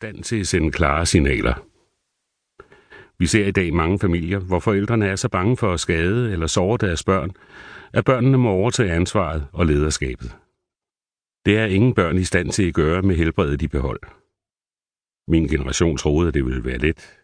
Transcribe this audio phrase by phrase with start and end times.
[0.00, 1.54] stand til at sende klare signaler.
[3.18, 6.46] Vi ser i dag mange familier, hvor forældrene er så bange for at skade eller
[6.46, 7.30] såre deres børn,
[7.92, 10.36] at børnene må overtage ansvaret og lederskabet.
[11.46, 14.00] Det er ingen børn i stand til at gøre med helbredet i behold.
[15.28, 17.20] Min generation troede, at det ville være let.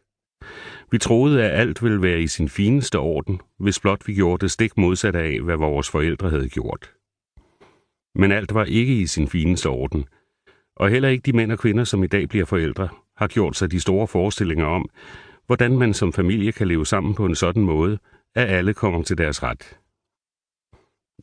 [0.91, 4.51] Vi troede, at alt ville være i sin fineste orden, hvis blot vi gjorde det
[4.51, 6.95] stik modsat af, hvad vores forældre havde gjort.
[8.15, 10.05] Men alt var ikke i sin fineste orden,
[10.77, 13.71] og heller ikke de mænd og kvinder, som i dag bliver forældre, har gjort sig
[13.71, 14.91] de store forestillinger om,
[15.47, 17.98] hvordan man som familie kan leve sammen på en sådan måde,
[18.34, 19.79] at alle kommer til deres ret.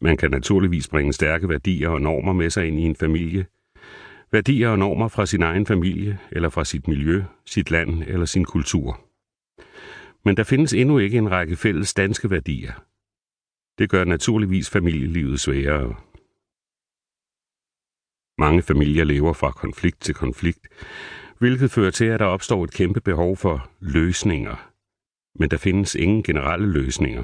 [0.01, 3.45] Man kan naturligvis bringe stærke værdier og normer med sig ind i en familie.
[4.31, 8.45] Værdier og normer fra sin egen familie, eller fra sit miljø, sit land eller sin
[8.45, 9.01] kultur.
[10.25, 12.73] Men der findes endnu ikke en række fælles danske værdier.
[13.77, 15.95] Det gør naturligvis familielivet sværere.
[18.37, 20.67] Mange familier lever fra konflikt til konflikt,
[21.39, 24.69] hvilket fører til, at der opstår et kæmpe behov for løsninger.
[25.39, 27.23] Men der findes ingen generelle løsninger.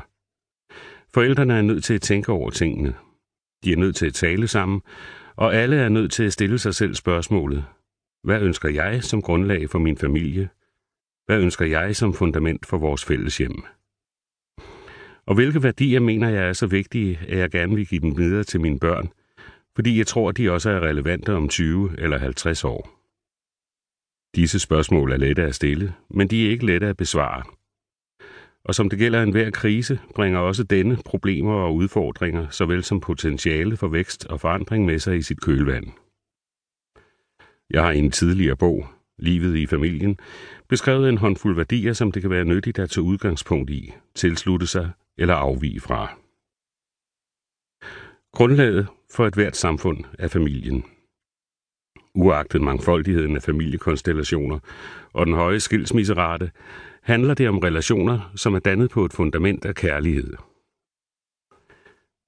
[1.14, 2.96] Forældrene er nødt til at tænke over tingene.
[3.64, 4.82] De er nødt til at tale sammen,
[5.36, 7.66] og alle er nødt til at stille sig selv spørgsmålet.
[8.24, 10.50] Hvad ønsker jeg som grundlag for min familie?
[11.26, 13.64] Hvad ønsker jeg som fundament for vores fælles hjem?
[15.26, 18.44] Og hvilke værdier mener jeg er så vigtige, at jeg gerne vil give dem videre
[18.44, 19.10] til mine børn,
[19.80, 22.90] fordi jeg tror, at de også er relevante om 20 eller 50 år.
[24.36, 27.44] Disse spørgsmål er lette at stille, men de er ikke lette at besvare.
[28.64, 33.78] Og som det gælder enhver krise, bringer også denne problemer og udfordringer, såvel som potentiale
[33.78, 35.88] for vækst og forandring med sig i sit kølvand.
[37.70, 38.88] Jeg har i en tidligere bog,
[39.20, 40.20] Livet i familien,
[40.70, 44.92] beskrevet en håndfuld værdier, som det kan være nyttigt at tage udgangspunkt i, tilslutte sig
[45.18, 46.18] eller afvige fra.
[48.34, 50.84] Grundlaget for et hvert samfund er familien.
[52.16, 54.60] Uagtet mangfoldigheden af familiekonstellationer
[55.14, 56.52] og den høje skilsmisserate,
[57.04, 60.34] handler det om relationer, som er dannet på et fundament af kærlighed.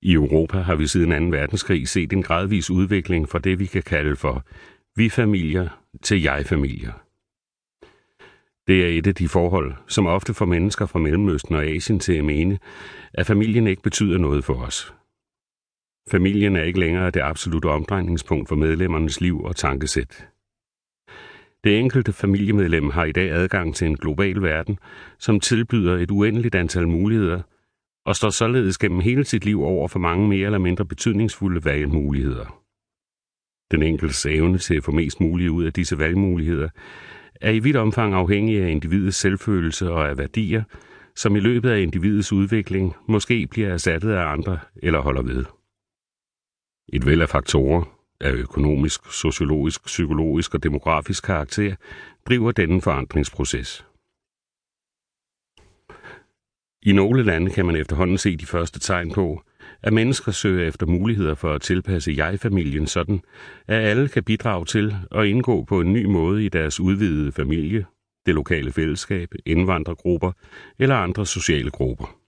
[0.01, 1.37] I Europa har vi siden 2.
[1.37, 4.45] verdenskrig set en gradvis udvikling fra det, vi kan kalde for
[4.95, 5.69] vi-familier
[6.03, 6.93] til jeg-familier.
[8.67, 12.13] Det er et af de forhold, som ofte får mennesker fra Mellemøsten og Asien til
[12.13, 12.59] at mene,
[13.13, 14.93] at familien ikke betyder noget for os.
[16.09, 20.27] Familien er ikke længere det absolutte omdrejningspunkt for medlemmernes liv og tankesæt.
[21.63, 24.79] Det enkelte familiemedlem har i dag adgang til en global verden,
[25.19, 27.41] som tilbyder et uendeligt antal muligheder,
[28.05, 32.61] og står således gennem hele sit liv over for mange mere eller mindre betydningsfulde valgmuligheder.
[33.71, 36.69] Den enkeltes evne til at få mest muligt ud af disse valgmuligheder
[37.41, 40.63] er i vidt omfang afhængig af individets selvfølelse og af værdier,
[41.15, 45.45] som i løbet af individets udvikling måske bliver erstattet af andre eller holder ved.
[46.93, 47.83] Et væld af faktorer
[48.21, 51.75] af økonomisk, sociologisk, psykologisk og demografisk karakter
[52.27, 53.85] driver denne forandringsproces.
[56.83, 59.41] I nogle lande kan man efterhånden se de første tegn på,
[59.83, 63.21] at mennesker søger efter muligheder for at tilpasse jeg-familien sådan,
[63.67, 67.85] at alle kan bidrage til og indgå på en ny måde i deres udvidede familie,
[68.25, 70.31] det lokale fællesskab, indvandrergrupper
[70.79, 72.20] eller andre sociale grupper.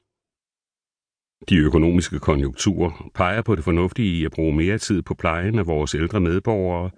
[1.49, 5.67] De økonomiske konjunkturer peger på det fornuftige i at bruge mere tid på plejen af
[5.67, 6.89] vores ældre medborgere,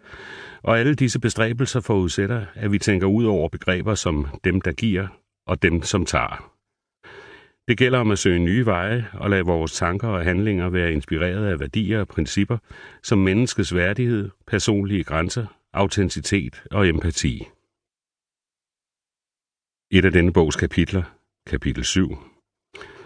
[0.63, 5.07] og alle disse bestræbelser forudsætter, at vi tænker ud over begreber som dem, der giver,
[5.47, 6.51] og dem, som tager.
[7.67, 11.45] Det gælder om at søge nye veje og lade vores tanker og handlinger være inspireret
[11.45, 12.57] af værdier og principper
[13.03, 17.43] som menneskets værdighed, personlige grænser, autenticitet og empati.
[19.91, 21.03] Et af denne bogs kapitler,
[21.47, 22.34] kapitel 7,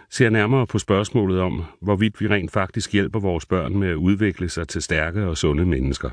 [0.09, 4.50] ser nærmere på spørgsmålet om, hvorvidt vi rent faktisk hjælper vores børn med at udvikle
[4.50, 6.09] sig til stærke og sunde mennesker.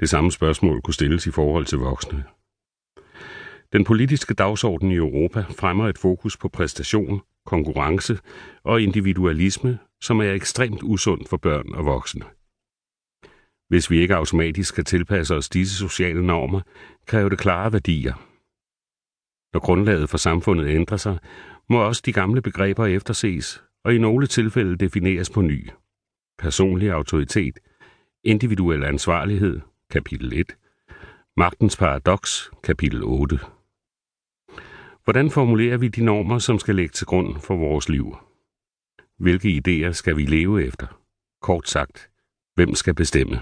[0.00, 2.24] Det samme spørgsmål kunne stilles i forhold til voksne.
[3.72, 8.18] Den politiske dagsorden i Europa fremmer et fokus på præstation, konkurrence
[8.62, 12.24] og individualisme, som er ekstremt usundt for børn og voksne.
[13.68, 16.60] Hvis vi ikke automatisk skal tilpasse os disse sociale normer,
[17.06, 18.14] kræver det klare værdier.
[19.52, 21.18] Når grundlaget for samfundet ændrer sig,
[21.68, 25.70] må også de gamle begreber efterses og i nogle tilfælde defineres på ny.
[26.38, 27.58] Personlig autoritet,
[28.24, 29.60] individuel ansvarlighed,
[29.90, 30.56] kapitel 1,
[31.36, 33.38] magtens paradoks, kapitel 8.
[35.04, 38.16] Hvordan formulerer vi de normer, som skal lægge til grund for vores liv?
[39.18, 40.86] Hvilke idéer skal vi leve efter?
[41.42, 42.10] Kort sagt,
[42.54, 43.40] hvem skal bestemme?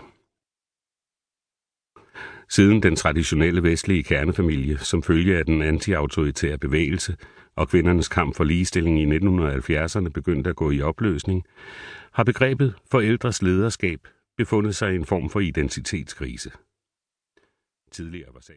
[2.48, 7.16] Siden den traditionelle vestlige kernefamilie, som følge af den antiautoritære bevægelse
[7.56, 11.44] og kvindernes kamp for ligestilling i 1970'erne begyndte at gå i opløsning,
[12.12, 14.00] har begrebet forældres lederskab
[14.37, 16.50] befundet sig i en form for identitetskrise.
[17.93, 18.54] Tidligere var sagen